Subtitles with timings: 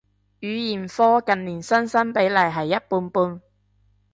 [0.41, 3.39] 語言科近年新生比例係一半半